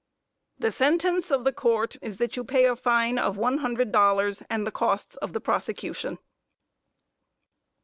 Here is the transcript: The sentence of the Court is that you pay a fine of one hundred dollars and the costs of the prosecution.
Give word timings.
The 0.57 0.71
sentence 0.71 1.29
of 1.29 1.43
the 1.43 1.53
Court 1.53 1.95
is 2.01 2.17
that 2.17 2.35
you 2.35 2.43
pay 2.43 2.65
a 2.65 2.75
fine 2.75 3.19
of 3.19 3.37
one 3.37 3.59
hundred 3.59 3.91
dollars 3.91 4.41
and 4.49 4.65
the 4.65 4.71
costs 4.71 5.15
of 5.17 5.31
the 5.31 5.39
prosecution. 5.41 6.17